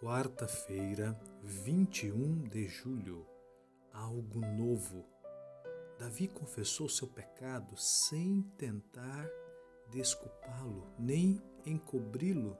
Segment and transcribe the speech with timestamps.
[0.00, 3.26] Quarta-feira, 21 de julho.
[3.92, 5.04] Algo novo.
[5.98, 9.28] Davi confessou seu pecado sem tentar
[9.90, 12.56] desculpá-lo, nem encobri-lo.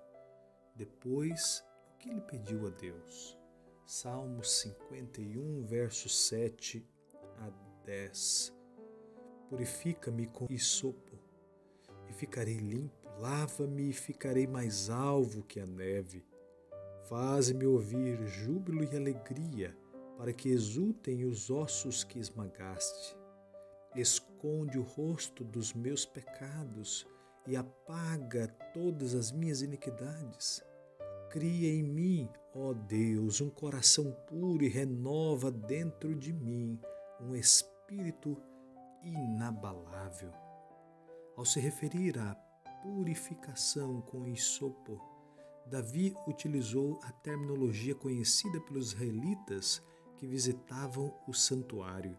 [0.74, 1.64] Depois,
[1.94, 3.38] o que ele pediu a Deus?
[3.86, 6.84] Salmos 51, versos 7
[7.36, 7.50] a
[7.84, 8.52] 10.
[9.48, 11.16] Purifica-me com isopo
[12.08, 13.08] e ficarei limpo.
[13.20, 16.26] Lava-me e ficarei mais alvo que a neve
[17.08, 19.74] Faze-me ouvir júbilo e alegria,
[20.18, 23.16] para que exultem os ossos que esmagaste.
[23.96, 27.06] Esconde o rosto dos meus pecados
[27.46, 30.62] e apaga todas as minhas iniquidades.
[31.30, 36.78] Cria em mim, ó Deus, um coração puro e renova dentro de mim
[37.22, 38.36] um espírito
[39.02, 40.32] inabalável.
[41.34, 42.34] Ao se referir à
[42.82, 45.17] purificação com isopo,
[45.68, 49.82] Davi utilizou a terminologia conhecida pelos israelitas
[50.16, 52.18] que visitavam o santuário.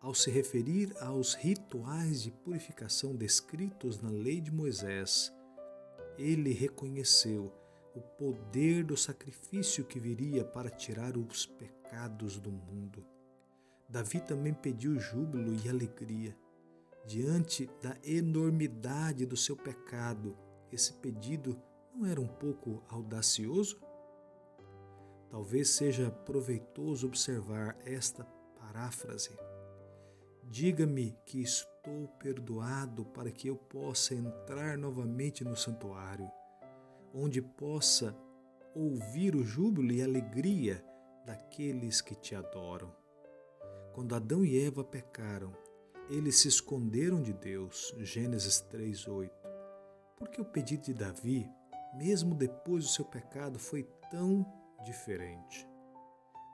[0.00, 5.30] Ao se referir aos rituais de purificação descritos na lei de Moisés,
[6.16, 7.52] ele reconheceu
[7.94, 13.04] o poder do sacrifício que viria para tirar os pecados do mundo.
[13.90, 16.34] Davi também pediu júbilo e alegria.
[17.06, 20.34] Diante da enormidade do seu pecado,
[20.72, 21.60] esse pedido
[21.94, 23.80] não era um pouco audacioso?
[25.30, 28.24] Talvez seja proveitoso observar esta
[28.58, 29.36] paráfrase.
[30.44, 36.30] Diga-me que estou perdoado para que eu possa entrar novamente no santuário,
[37.12, 38.16] onde possa
[38.74, 40.84] ouvir o júbilo e alegria
[41.24, 42.92] daqueles que te adoram.
[43.94, 45.52] Quando Adão e Eva pecaram,
[46.10, 47.94] eles se esconderam de Deus.
[47.98, 49.30] Gênesis 3:8.
[50.16, 51.48] Porque o pedido de Davi
[51.96, 54.46] mesmo depois do seu pecado, foi tão
[54.84, 55.68] diferente.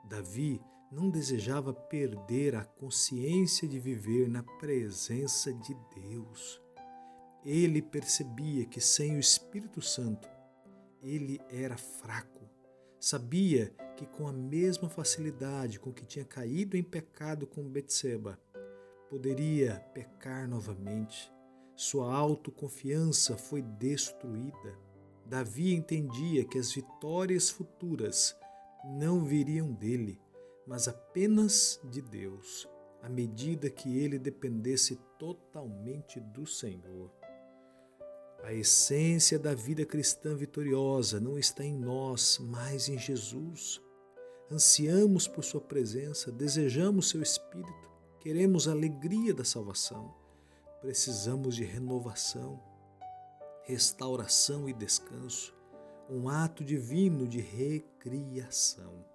[0.05, 0.61] Davi
[0.91, 6.61] não desejava perder a consciência de viver na presença de Deus.
[7.45, 10.29] Ele percebia que sem o Espírito Santo
[11.01, 12.49] ele era fraco.
[12.99, 18.39] Sabia que com a mesma facilidade com que tinha caído em pecado com Betseba,
[19.09, 21.31] poderia pecar novamente.
[21.75, 24.77] Sua autoconfiança foi destruída
[25.31, 28.35] Davi entendia que as vitórias futuras
[28.83, 30.19] não viriam dele,
[30.67, 32.67] mas apenas de Deus,
[33.01, 37.09] à medida que ele dependesse totalmente do Senhor.
[38.43, 43.81] A essência da vida cristã vitoriosa não está em nós, mas em Jesus.
[44.51, 50.13] Ansiamos por Sua presença, desejamos Seu Espírito, queremos a alegria da salvação,
[50.81, 52.70] precisamos de renovação
[53.63, 55.53] restauração e descanso,
[56.09, 59.05] um ato divino de recriação.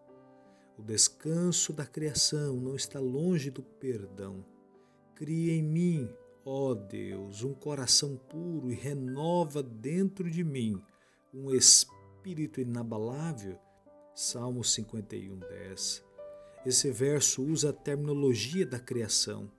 [0.78, 4.44] O descanso da criação não está longe do perdão.
[5.14, 6.10] Cria em mim,
[6.44, 10.80] ó Deus, um coração puro e renova dentro de mim
[11.32, 13.58] um espírito inabalável.
[14.14, 16.04] Salmo 51, 10.
[16.64, 19.50] Esse verso usa a terminologia da criação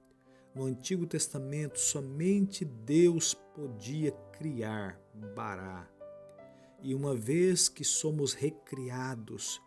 [0.58, 5.00] no Antigo Testamento, somente Deus podia criar
[5.36, 5.90] Bará.
[6.82, 9.62] E uma vez que somos recriados,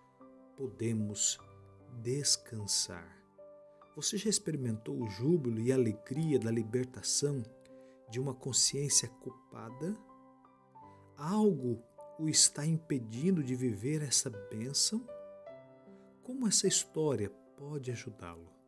[0.56, 1.38] podemos
[2.00, 3.18] descansar.
[3.96, 7.42] Você já experimentou o júbilo e a alegria da libertação
[8.08, 9.96] de uma consciência culpada?
[11.16, 11.82] Algo
[12.18, 15.04] o está impedindo de viver essa bênção?
[16.22, 18.59] Como essa história pode ajudá-lo?